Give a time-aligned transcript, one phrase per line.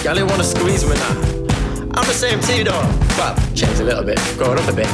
[0.00, 0.14] teasing now.
[0.14, 1.14] Gal wanna squeeze me now.
[1.94, 2.80] I'm the same to you though.
[3.18, 4.88] Well, changed a little bit, growing up a bit.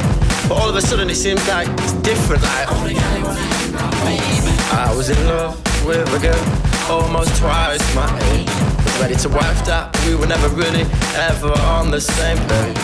[0.49, 2.43] But all of a sudden it seems like it's different.
[2.43, 2.87] Like oh,
[4.73, 5.57] I was in love
[5.87, 6.45] with a girl
[6.91, 8.49] almost twice my age.
[8.85, 9.97] Was ready to wife that.
[10.07, 10.85] We were never really
[11.15, 12.79] ever on the same page.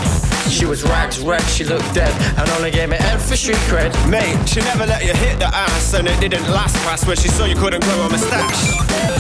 [0.51, 3.95] She was rags, red, she looked dead, and only gave me for street cred.
[4.11, 7.29] Mate, she never let you hit the ass, and it didn't last past when she
[7.29, 9.12] saw you couldn't grow a moustache.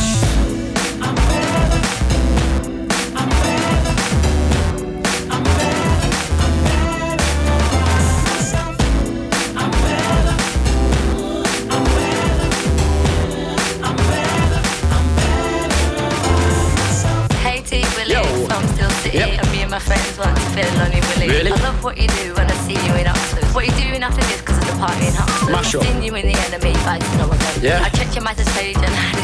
[27.63, 27.81] Yeah.
[27.81, 29.23] I checked your message page and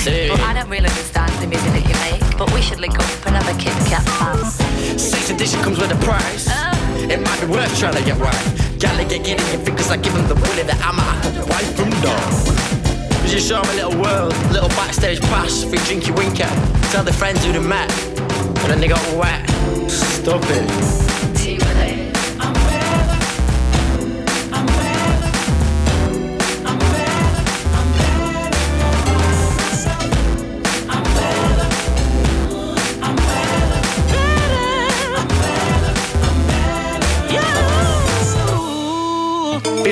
[0.00, 0.28] See.
[0.30, 2.38] But I don't really understand the music that you make.
[2.38, 4.54] But we should link up and have a Kit Kat fans.
[4.94, 6.48] Sex edition comes with a price.
[6.48, 6.70] Uh.
[7.10, 8.46] It might be worth trying to get right.
[8.78, 11.10] Gotta get getting your fingers like give them the willy that I'm a
[11.50, 12.30] wife from dawn.
[13.20, 16.48] Cause you show them a little world, little backstage pass, free drinky winker.
[16.94, 17.90] Tell their friends who they met,
[18.62, 19.42] and then they got wet.
[19.90, 21.09] Stop it.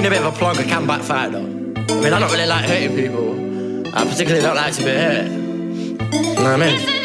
[0.09, 1.41] A bit of a plonker can backfire though.
[1.41, 3.89] I mean, I don't really like hurting people.
[3.95, 5.31] I particularly don't like to be hurt.
[5.31, 6.98] You know what I mean?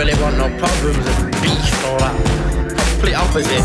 [0.00, 2.16] Really want no problems and beef all that.
[2.96, 3.60] Complete opposite.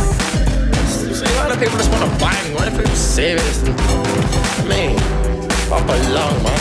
[1.16, 5.00] A lot of people just wanna bang, why do people serious and I mean,
[5.72, 6.59] proper long, man.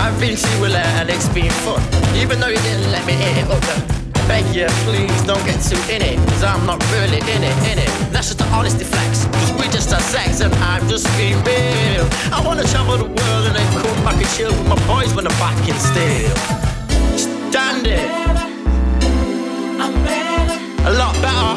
[0.00, 1.82] I've been to and it's been fun.
[2.16, 3.84] Even though you didn't let me hit it up there.
[4.26, 6.16] Beg you, please don't get too in it.
[6.32, 7.92] Cause I'm not really in it, in it.
[8.12, 9.26] That's just the honesty flex.
[9.26, 12.08] Cause we just had sex and I'm just being real.
[12.32, 15.26] I wanna travel the world and then come back and chill with my boys when
[15.26, 16.63] I'm back in steel.
[17.54, 18.00] Stand it.
[20.86, 21.54] A lot better.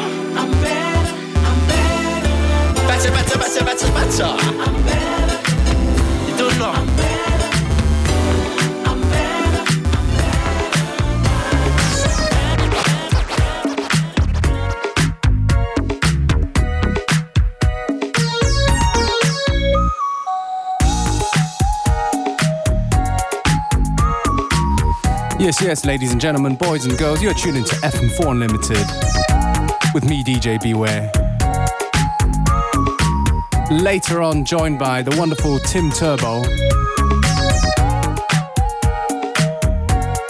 [2.86, 5.27] Better, better, better, better, better.
[25.48, 28.76] Yes, yes, ladies and gentlemen, boys and girls, you're tuning to FM4 Unlimited
[29.94, 31.10] with me, DJ Beware.
[33.70, 36.42] Later on, joined by the wonderful Tim Turbo,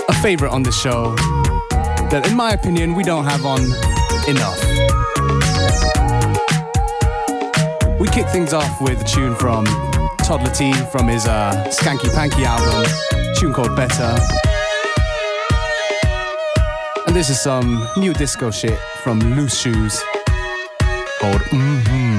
[0.08, 1.16] a favorite on the show
[2.10, 3.60] that, in my opinion, we don't have on
[4.28, 4.62] enough.
[7.98, 9.66] We kick things off with a tune from
[10.18, 12.88] Toddla T from his uh, Skanky Panky album,
[13.34, 14.16] tune called Better.
[17.18, 20.00] This is some new disco shit from Loose Shoes
[21.18, 22.17] called Mm-hmm.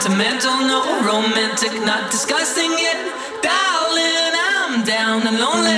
[0.00, 2.96] sentimental, no romantic, not disgusting yet.
[3.42, 5.76] Darling, I'm down and lonely.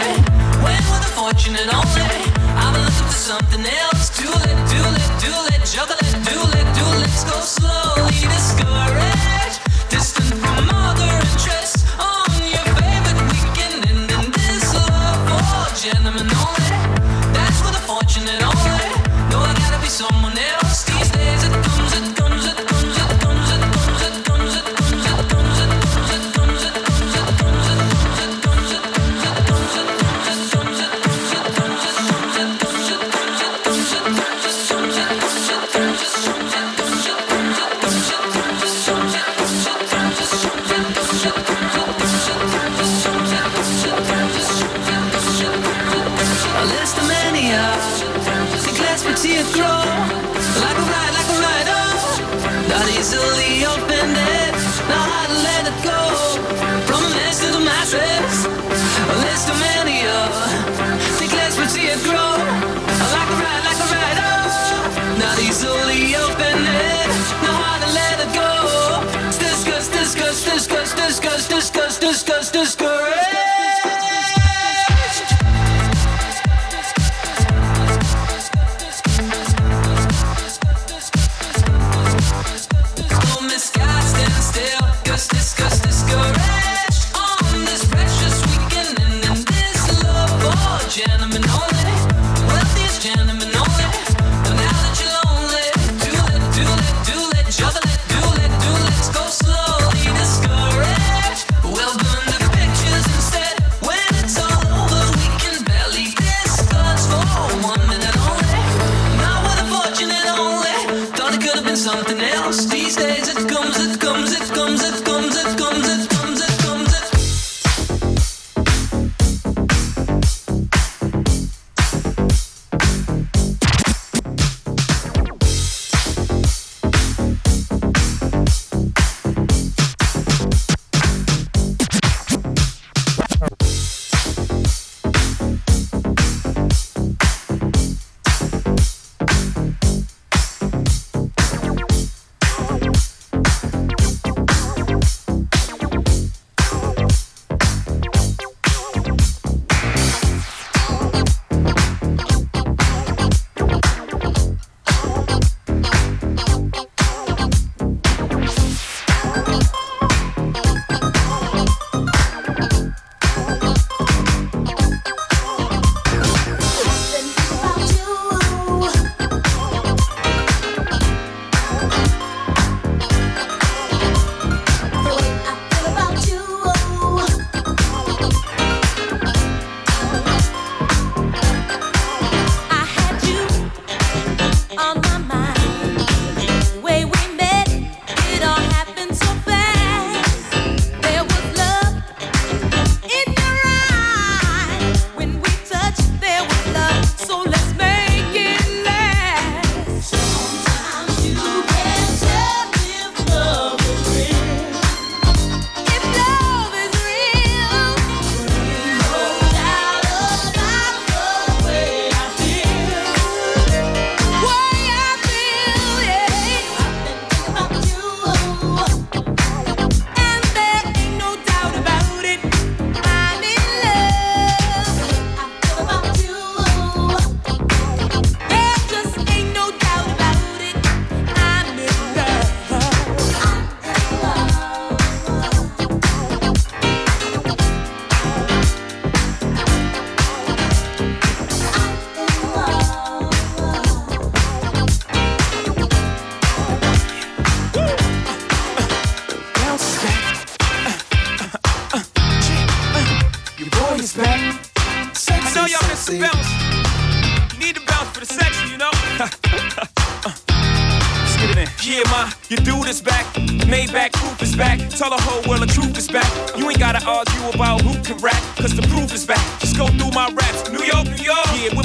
[0.62, 2.02] When was the fortunate only?
[2.60, 3.89] I've been looking for something else.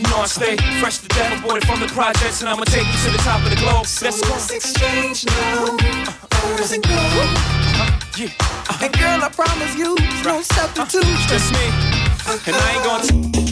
[0.00, 2.98] You know I stay fresh to death, aborted from the projects, and I'ma take you
[3.04, 3.84] to the top of the globe.
[3.84, 4.30] So let's go.
[4.30, 6.96] Let's exchange now, and go.
[6.96, 8.28] Uh, yeah.
[8.40, 11.04] Uh, and girl, I promise you, no substitute.
[11.04, 11.66] Uh, just me,
[12.46, 13.49] and I ain't gonna.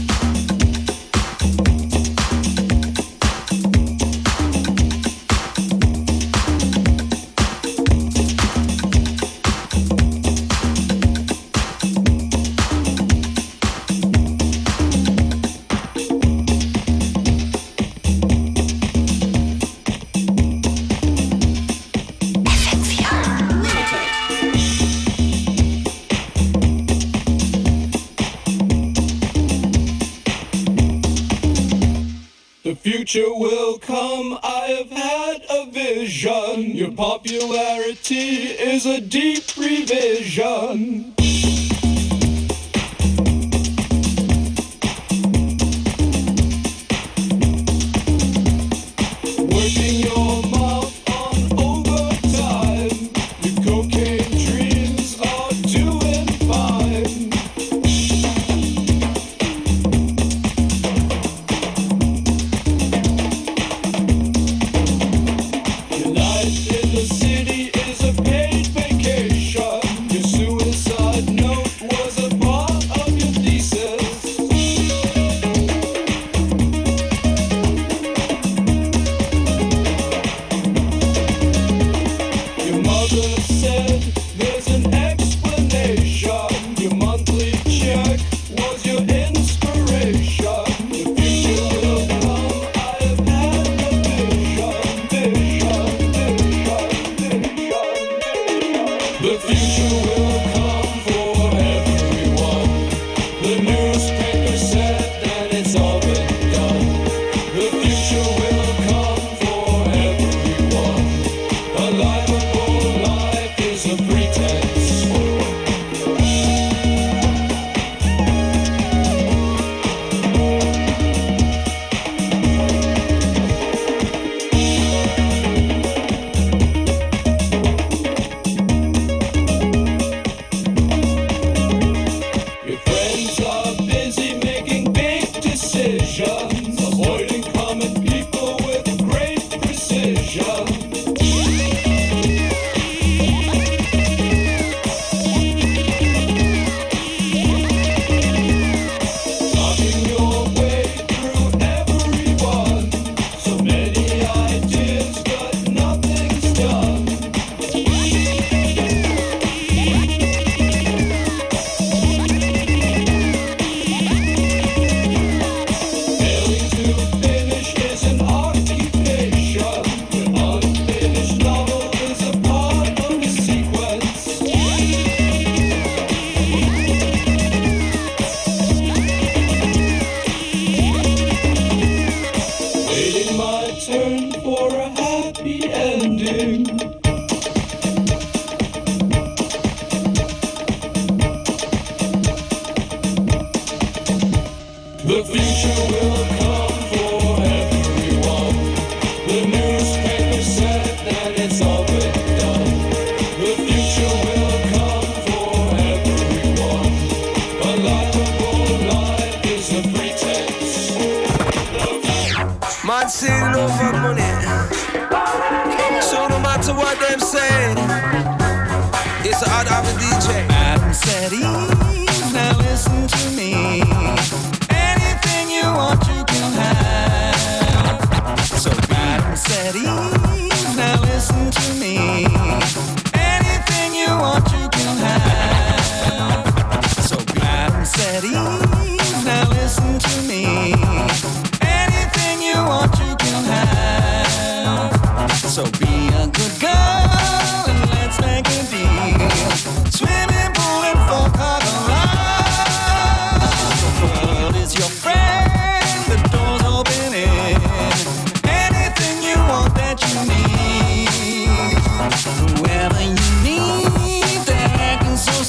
[32.98, 34.36] Future will come.
[34.42, 36.72] I have had a vision.
[36.74, 41.14] Your popularity is a deep revision.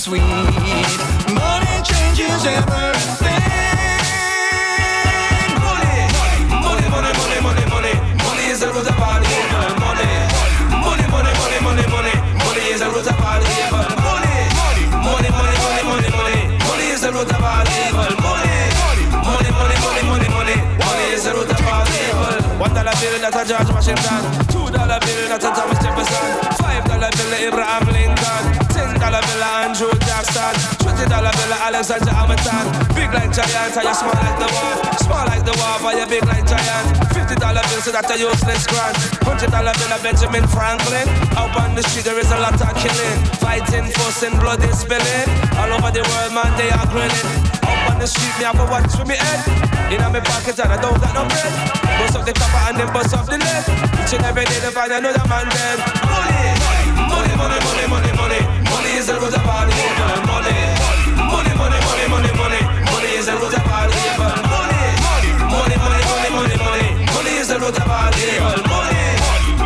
[0.10, 0.26] sweet.
[1.38, 3.46] Money changes everything.
[5.62, 6.10] Money,
[6.66, 7.94] money, money, money, money, money.
[8.26, 9.70] Money is the root of all evil.
[9.86, 10.10] Money,
[10.82, 12.16] money, money, money, money, money.
[12.42, 13.86] Money is the root of all evil.
[14.02, 14.34] Money,
[15.06, 16.42] money, money, money, money, money.
[16.66, 18.10] Money is the root of all evil.
[18.26, 18.58] Money,
[19.30, 20.58] money, money, money, money, money.
[20.82, 22.58] Money is the root of all evil.
[22.58, 24.22] One dollar bill that a George Washington.
[24.50, 26.26] Two dollar bill that a Thomas Jefferson.
[26.58, 28.49] Five dollar bill Abraham Lincoln.
[29.10, 30.54] Dollar bill, Andrew Jackson.
[30.86, 32.66] Twenty dollar bill, Alexander Hamilton.
[32.94, 34.78] Big like giant, and you small like the wall.
[35.02, 36.94] Small like the wall, but you big like giant.
[37.10, 38.94] Fifty dollar bill, so that's a Ulysses Grant.
[39.26, 41.10] Hundred dollar bill, Benjamin Franklin.
[41.34, 43.18] Out on the street, there is a lot of killing.
[43.42, 45.26] Fighting, fussing, blood is spilling.
[45.58, 47.30] All over the world, man, they are grilling.
[47.66, 49.42] Up on the street, me have a watch for me head.
[49.90, 51.50] In my pocket, and I don't got no bread.
[51.98, 53.66] Bust up the copper and then bust up the lead.
[54.06, 55.82] Each and every day, they find another man dead.
[56.06, 56.54] Money,
[57.02, 58.09] money, money, money, money, money.
[59.00, 60.28] Is root of all evil.
[60.28, 60.52] Money,
[61.32, 62.60] money, money, money, money, money.
[62.84, 64.28] Money is root of all evil.
[64.44, 67.32] Money, money, money, money, money, money, money.
[67.40, 68.60] Is root of all evil.
[68.68, 69.00] Money,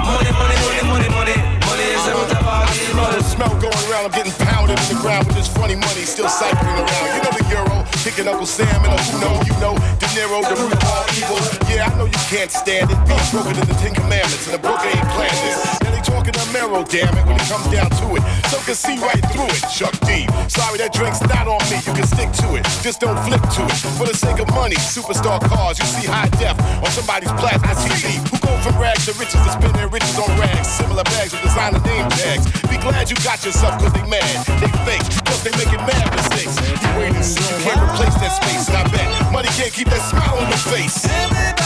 [0.05, 1.37] money, money, money, money, money.
[1.65, 3.25] Money is root of all evil.
[3.25, 6.77] Smell going around, I'm getting pounded in the ground with this funny money still cycling
[6.77, 7.09] around.
[7.17, 10.45] You know the euro, kicking Uncle Sam and a who know, you know, De Niro,
[10.45, 11.41] the root of all evil.
[11.73, 13.01] Yeah, I know you can't stand it.
[13.09, 15.82] Being broken than the Ten Commandments, and the book ain't planned this.
[16.23, 18.23] They talking to Mero, damn it, when it comes down to it.
[18.47, 20.23] So can see right through it, Chuck D.
[20.47, 22.63] Sorry, that drink's not on me, you can stick to it.
[22.79, 23.77] Just don't flip to it.
[23.99, 28.23] For the sake of money, superstar cars, you see high def on somebody's plasma TV.
[28.31, 30.67] Who go from rags to riches to spend their riches on rags?
[30.71, 32.47] Similar bags with designer name tags.
[32.71, 34.23] Be glad you got yourself, cause they mad,
[34.63, 36.55] they fake, plus they making mad mistakes.
[36.55, 39.91] You wait and see, you can't replace that space, and I bet money can't keep
[39.91, 41.03] that smile on your face.
[41.03, 41.62] Everybody's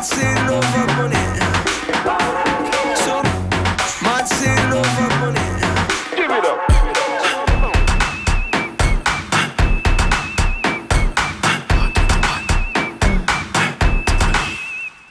[0.00, 0.16] life.
[0.16, 1.24] Man say love and money.
[2.96, 3.22] So,
[4.02, 6.16] man say love and money.
[6.16, 6.60] Give it up.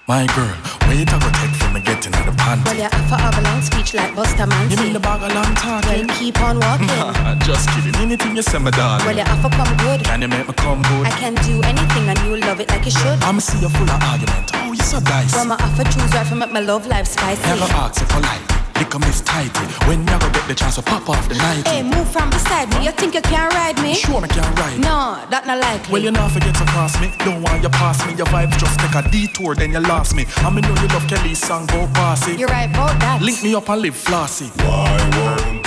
[0.08, 0.48] My girl,
[0.88, 2.76] where you talk take from me getting out of Well, panty?
[2.78, 5.54] you have to have a long speech like Buster You mean the bag of long
[5.54, 6.08] Well, talking?
[6.08, 6.88] keep on walking.
[7.60, 7.96] Just kidding.
[8.00, 10.00] Anything you say, my Well, you have to come good.
[10.06, 11.06] Can you make me come good?
[11.06, 13.20] I can do anything and you love it like you should.
[13.22, 14.52] I'ma see you full of argument.
[14.54, 15.36] Oh, you so dicey.
[15.36, 17.44] Well, I have to choose right from make my love life spicy.
[17.44, 18.40] Never ask you polite.
[18.80, 19.66] Lick a miss tighty.
[19.90, 21.68] When you go get the chance to pop off the night.
[21.68, 22.86] Hey, move from beside me.
[22.86, 23.94] You think you can't ride me?
[23.94, 24.80] Sure, me can't ride.
[24.80, 25.92] No, that not likely.
[25.92, 27.12] Well, you not forget to cross me.
[27.26, 28.16] Don't want you pass me.
[28.16, 30.24] Your vibes just take a detour, then you lost me.
[30.38, 32.40] I me know you love Kelly's song, go pass it.
[32.40, 33.22] You're right about that.
[33.22, 34.48] Link me up and live flossy.
[34.64, 35.59] Why won't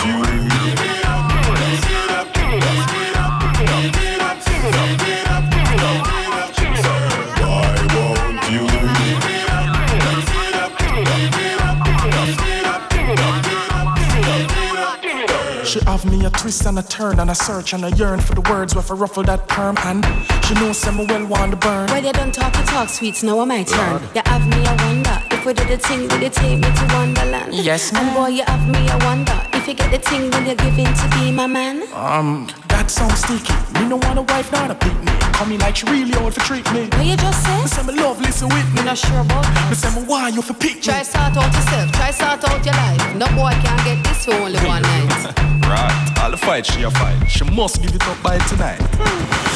[16.43, 18.95] twist and a turn and a search and a yearn for the words where I
[18.95, 20.05] ruffle that perm and
[20.45, 21.87] she knows some well want to burn.
[21.87, 24.03] Well, you don't talk, to talk sweets, now my turn.
[24.15, 25.23] You have me a wonder.
[25.31, 27.55] If we did the thing, will you take me to Wonderland?
[27.55, 28.07] Yes, ma'am.
[28.07, 29.52] And boy, you have me a wonder.
[29.63, 31.83] If you get the thing, will you give in to be my man?
[31.95, 33.55] Um, that sounds sticky.
[33.79, 35.13] Me no want a wife, not a beat me.
[35.39, 36.89] Call me like she really old for treat me.
[36.99, 37.81] What you just Me say?
[37.81, 38.81] say me love, listen with me.
[38.81, 39.77] I'm not sure about Me that.
[39.79, 40.83] say me why you for pick me.
[40.83, 41.93] Try sort out yourself.
[41.93, 43.15] Try start out your life.
[43.15, 45.31] No boy can get this for only one night.
[45.71, 47.31] Right, all the fight she a fight.
[47.31, 48.83] She must give it up by tonight.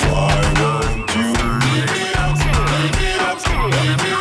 [0.07, 1.35] Why won't you
[1.66, 2.38] give it up?
[2.38, 4.15] Give it up, give it up,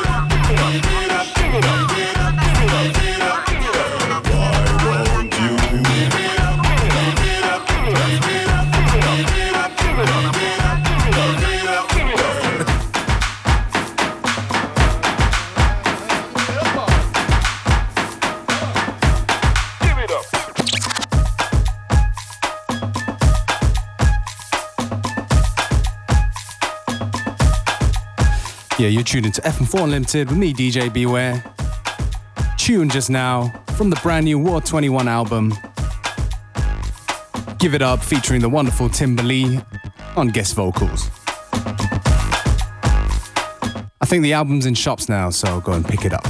[28.78, 31.42] Yeah, you're tuned into FM4 Unlimited with me, DJ Beware.
[32.58, 35.54] Tune just now from the brand new War 21 album.
[37.58, 39.66] Give It Up featuring the wonderful Timberlee
[40.18, 41.10] on guest vocals.
[44.02, 46.26] I think the album's in shops now, so go and pick it up.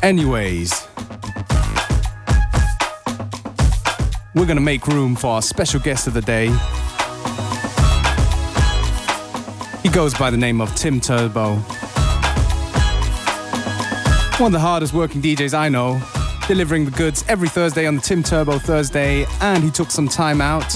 [0.00, 0.86] Anyways,
[4.36, 6.56] we're gonna make room for our special guest of the day.
[9.82, 11.56] He goes by the name of Tim Turbo.
[14.38, 16.00] One of the hardest working DJs I know,
[16.46, 20.40] delivering the goods every Thursday on the Tim Turbo Thursday, and he took some time
[20.40, 20.70] out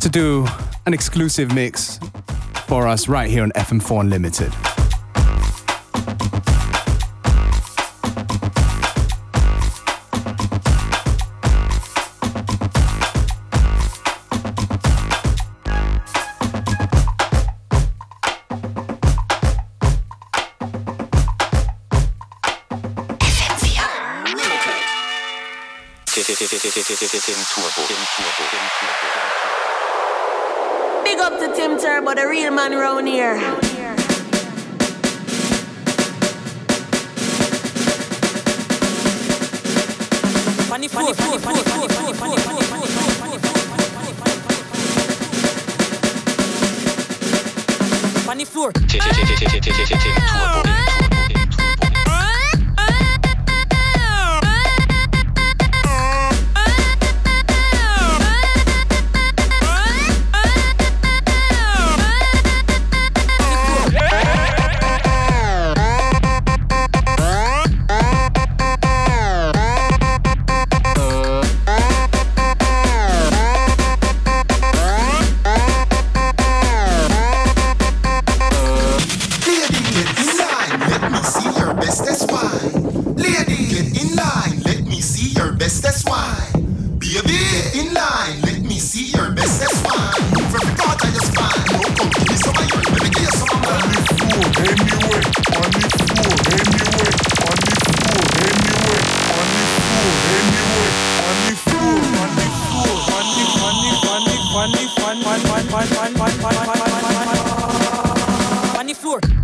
[0.00, 0.46] to do
[0.86, 1.98] an exclusive mix
[2.66, 4.77] for us right here on FM4 Unlimited.
[31.04, 33.38] Big up to Tim Turbo, the real man round here.
[40.66, 42.58] Funny, funny, funny, funny, funny, funny, funny, funny.
[48.28, 48.72] On the floor.
[108.78, 109.37] on the floor.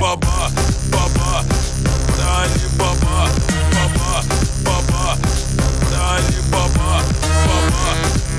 [0.00, 0.50] баба,
[0.92, 1.44] баба,
[2.16, 3.28] дали баба,
[3.72, 4.22] баба,
[4.64, 5.18] баба,
[5.90, 7.02] дали баба,
[7.46, 8.35] баба.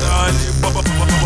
[0.00, 1.19] Bali Baba Baba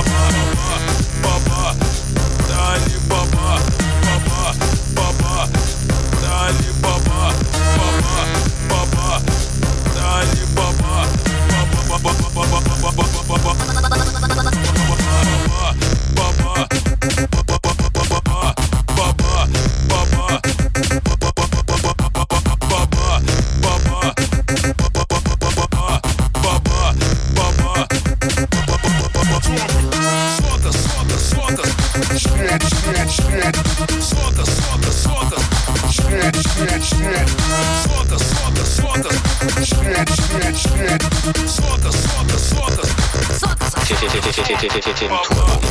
[44.68, 45.63] 这，这，这，这。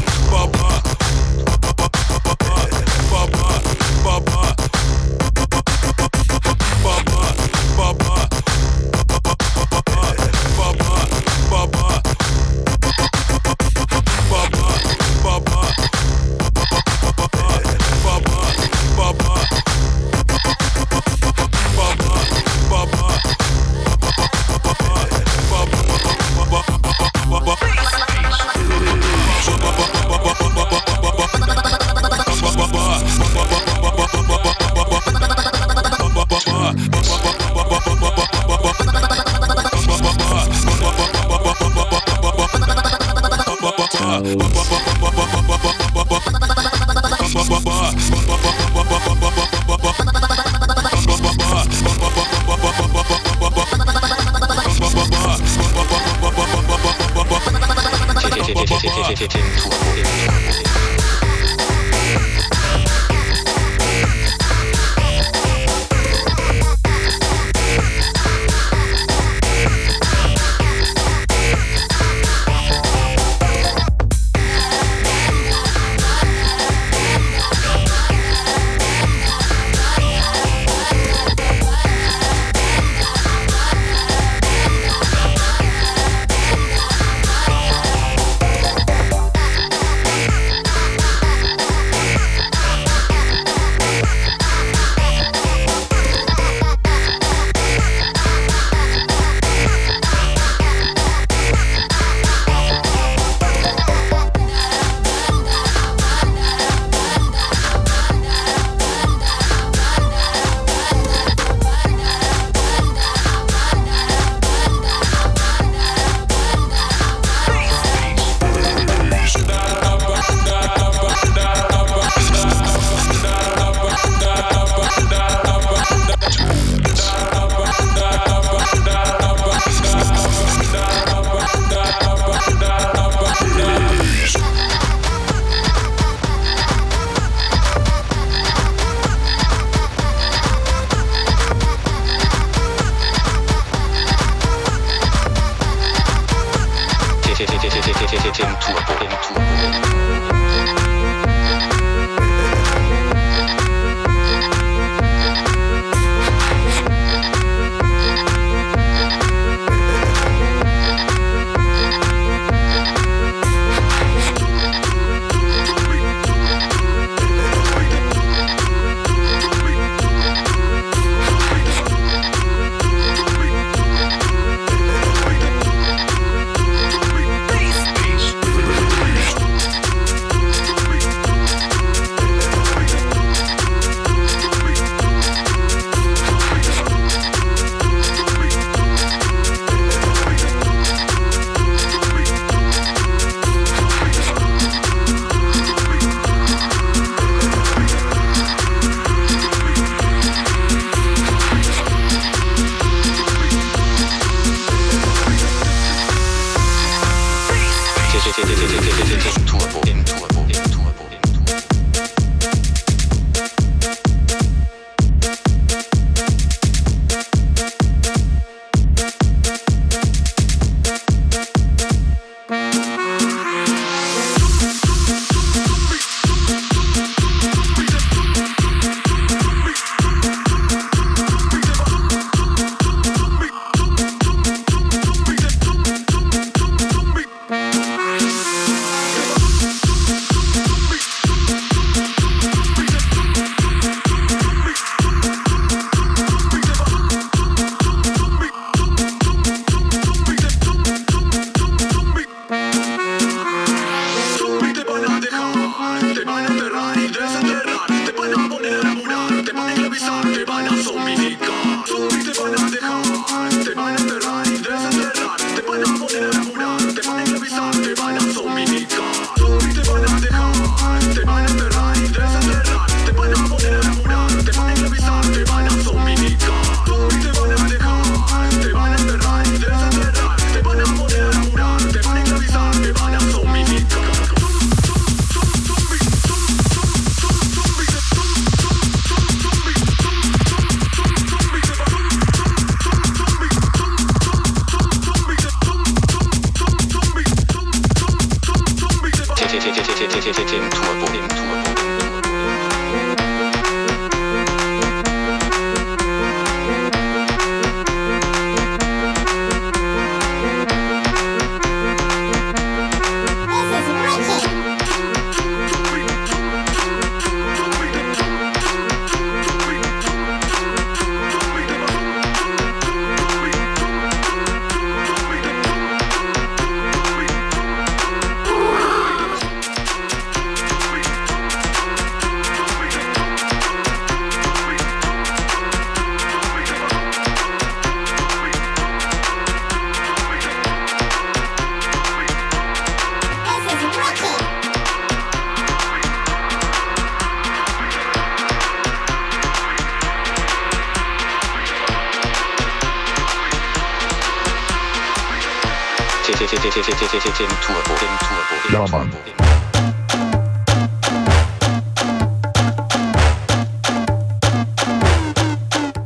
[358.72, 359.12] Ja, Mann.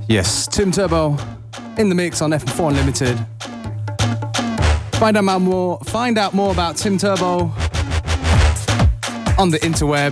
[0.10, 1.17] Yes, Tim Turbo
[1.77, 3.17] in the mix on FM4 Unlimited.
[4.99, 5.80] Find out more.
[5.86, 7.51] Find out more about Tim Turbo
[9.38, 10.12] on the interweb.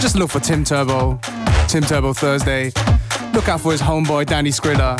[0.00, 1.18] Just look for Tim Turbo,
[1.66, 2.70] Tim Turbo Thursday.
[3.32, 4.98] Look out for his homeboy Danny Skrilla.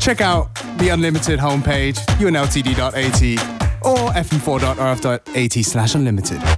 [0.00, 3.55] Check out the Unlimited homepage, unltd.at
[3.86, 6.55] or fm4.orf.at slash unlimited.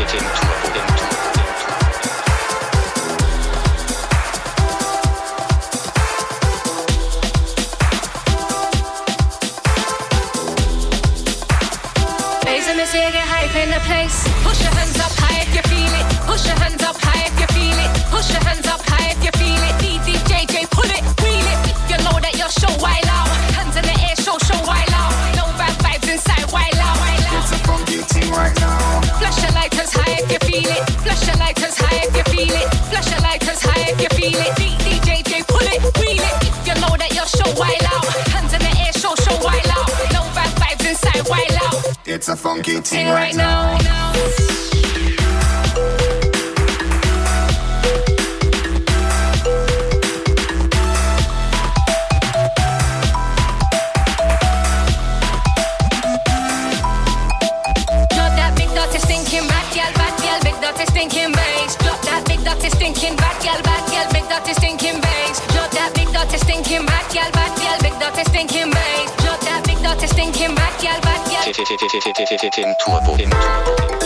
[0.00, 0.69] сетей мужского пола.
[34.02, 34.60] you feel it.
[35.48, 35.82] Pull it,
[36.18, 36.36] it.
[36.42, 36.74] If you
[37.14, 38.04] you're show, wild out.
[38.32, 39.90] Hands in the air, show, show, wild out.
[40.60, 41.98] Vibes inside, wild out.
[42.06, 43.78] It's a funky team right, right now.
[43.78, 44.49] now.
[71.64, 73.99] 谢谢谢谢谢谢谢谢徒弟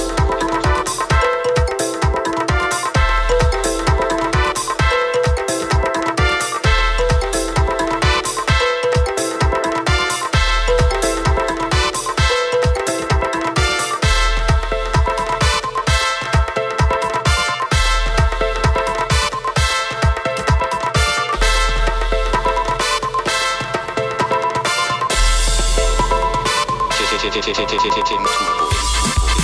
[27.84, 29.43] Tim, Tim, Tim,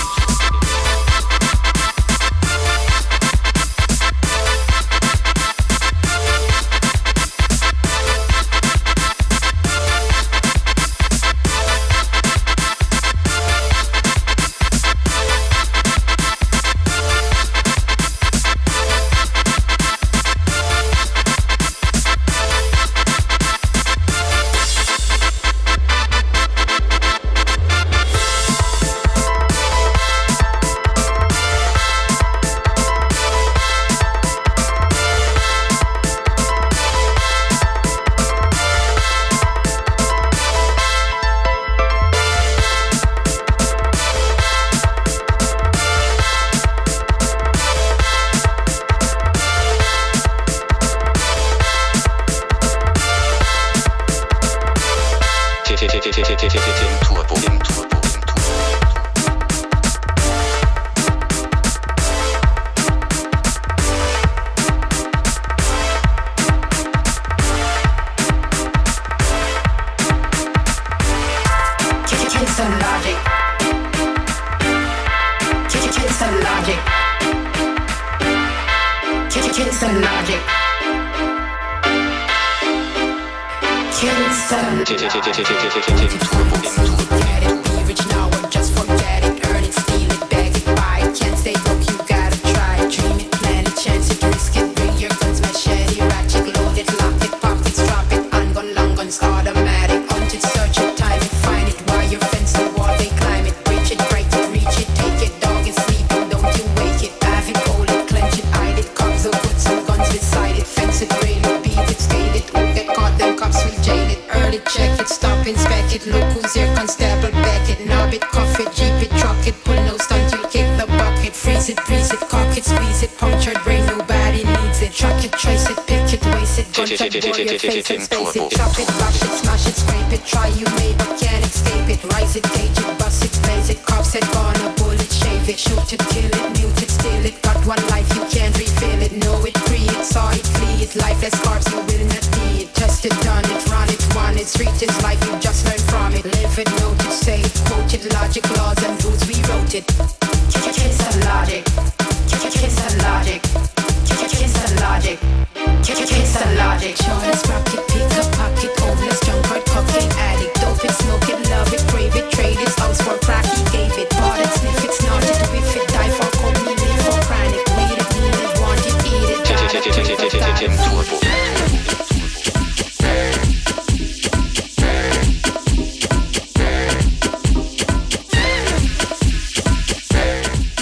[127.60, 127.98] 谢谢谢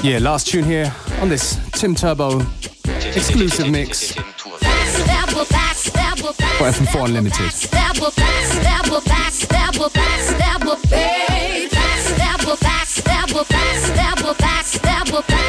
[0.09, 0.91] Yeah, last tune here
[1.21, 2.41] on this Tim Turbo
[3.15, 4.23] exclusive mix for
[6.65, 7.71] FM4 Unlimited.
[7.71, 8.17] Back, back,
[8.65, 8.87] back,
[14.39, 15.48] back, back, back.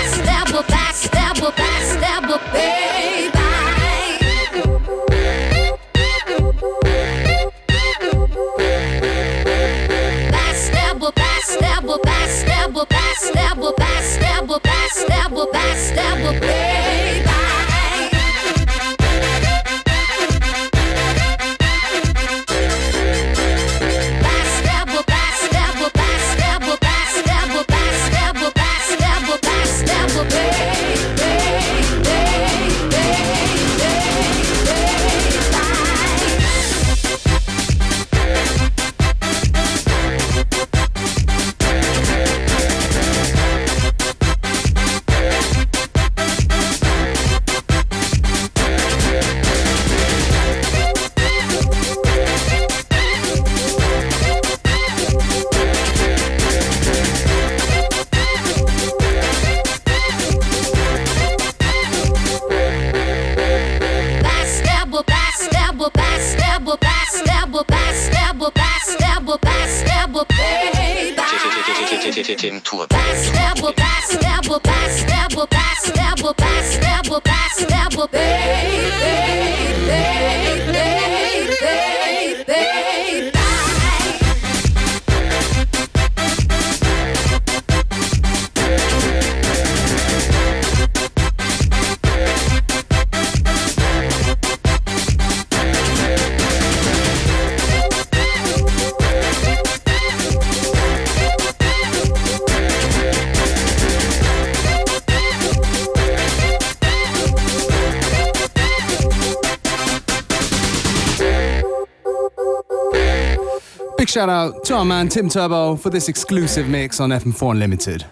[113.99, 118.05] Big shout out to our man Tim Turbo for this exclusive mix on FM4 Unlimited.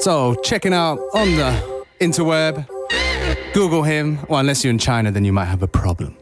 [0.00, 2.66] So, checking out on the interweb,
[3.52, 6.16] Google him, or unless you're in China, then you might have a problem.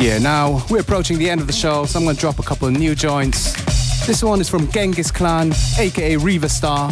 [0.00, 2.42] Yeah, now we're approaching the end of the show, so I'm going to drop a
[2.42, 3.54] couple of new joints.
[4.08, 6.90] This one is from Genghis Clan, aka Riva Starr.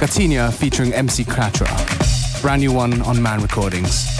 [0.00, 1.68] Gatinia featuring MC Kratra.
[2.40, 4.19] Brand new one on Man Recordings.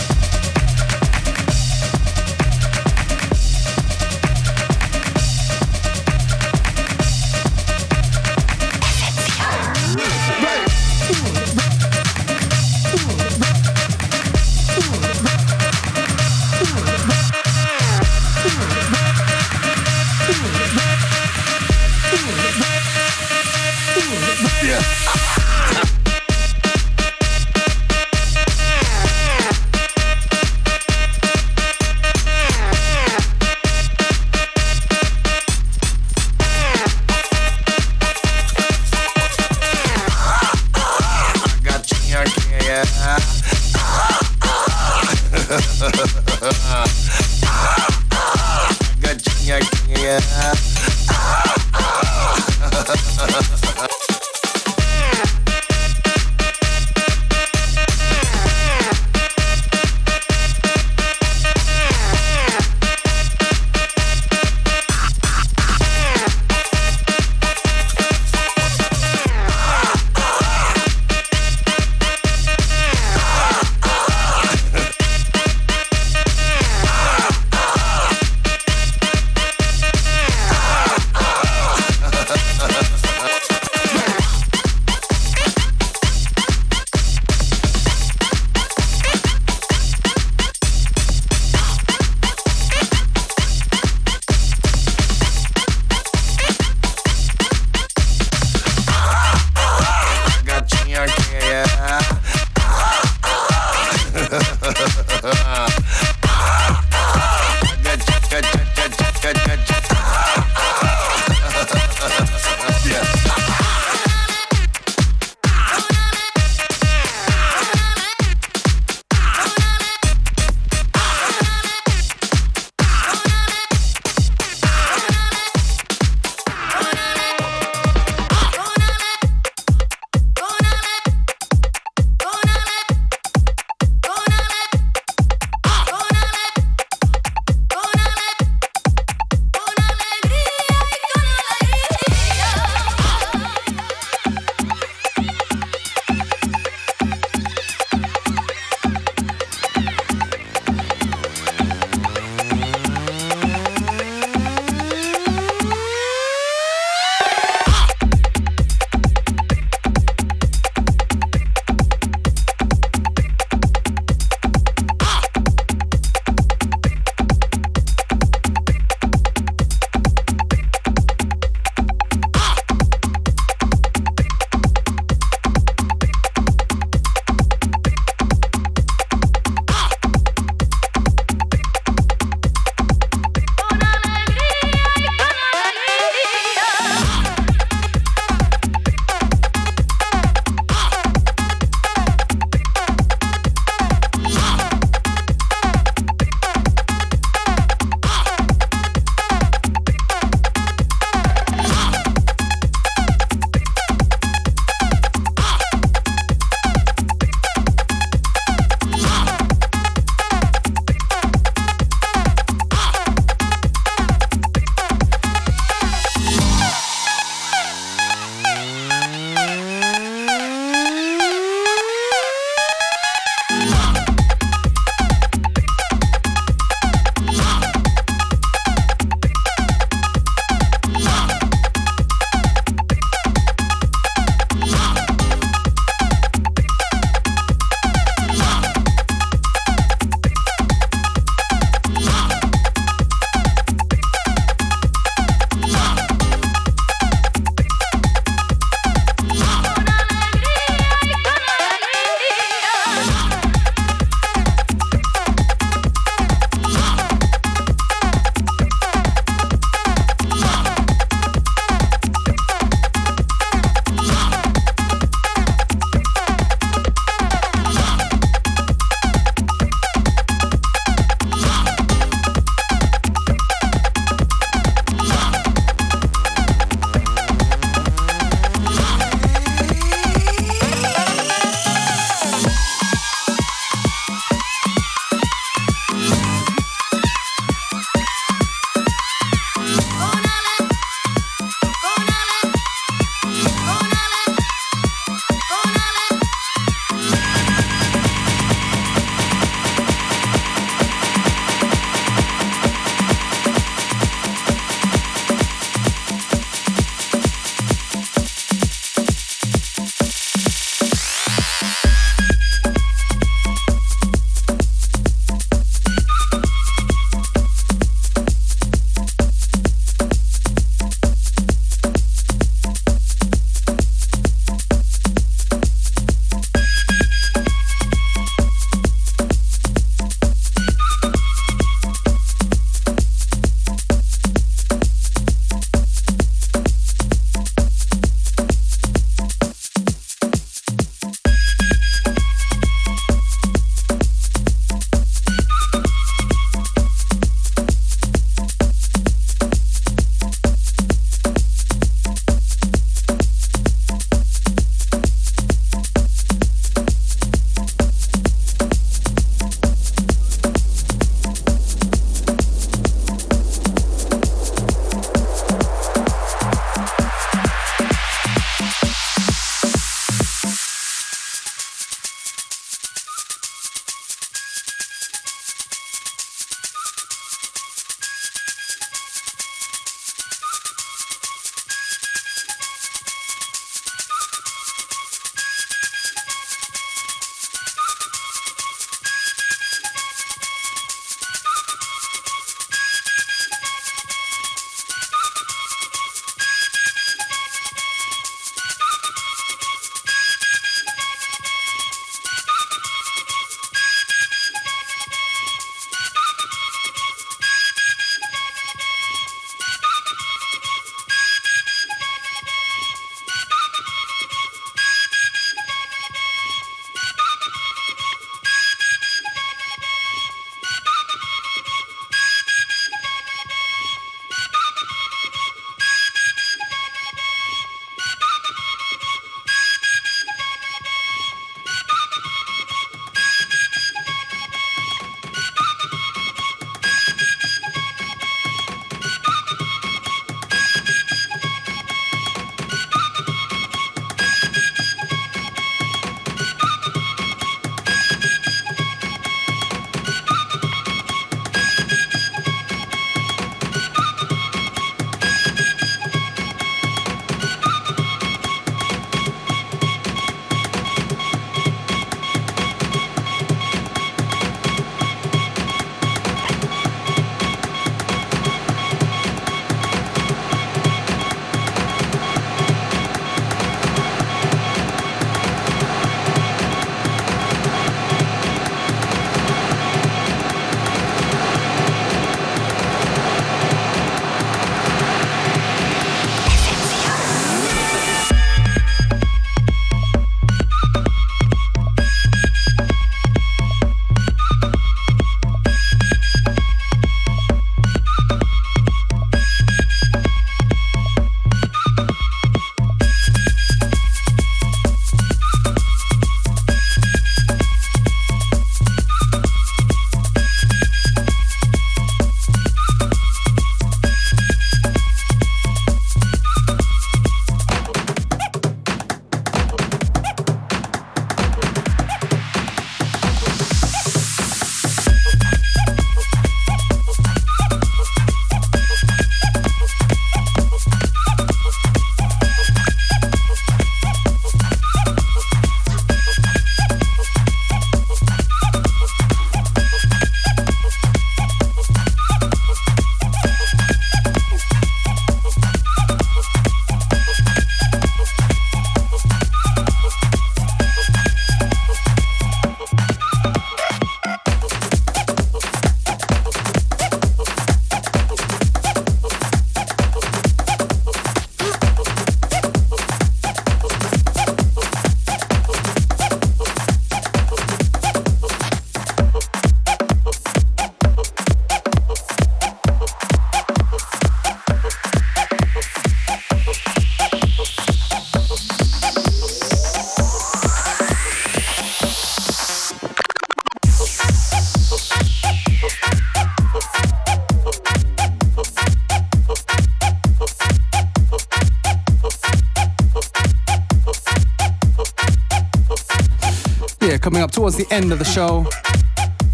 [597.84, 598.66] The end of the show.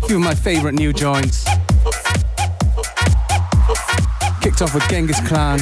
[0.02, 1.44] A few of my favorite new joints.
[4.40, 5.58] Kicked off with Genghis Khan.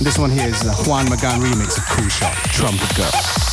[0.00, 3.43] This one here is a Juan Magan remix of Cool Shot, Trumpet Girl.